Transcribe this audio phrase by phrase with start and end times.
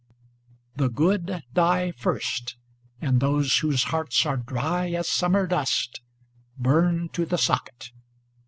[0.79, 2.55] 'The good die first.
[3.01, 6.01] And those whose hearts are dry as summer dust
[6.57, 7.91] Burn to the socket